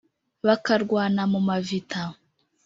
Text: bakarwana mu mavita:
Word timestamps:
bakarwana 0.47 1.21
mu 1.31 1.39
mavita: 1.47 2.01